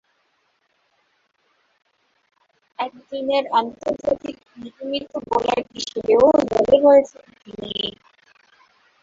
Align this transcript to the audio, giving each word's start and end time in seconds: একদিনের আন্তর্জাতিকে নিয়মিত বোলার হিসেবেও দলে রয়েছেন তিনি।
একদিনের 2.79 3.43
আন্তর্জাতিকে 3.59 4.31
নিয়মিত 4.57 5.11
বোলার 5.27 5.61
হিসেবেও 5.73 6.25
দলে 6.51 6.77
রয়েছেন 6.79 7.25
তিনি। 7.37 7.71